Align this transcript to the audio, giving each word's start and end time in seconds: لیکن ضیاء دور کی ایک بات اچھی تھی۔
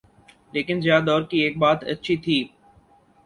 لیکن 0.53 0.79
ضیاء 0.81 0.99
دور 0.99 1.21
کی 1.29 1.37
ایک 1.39 1.57
بات 1.57 1.79
اچھی 1.83 2.15
تھی۔ 2.17 2.37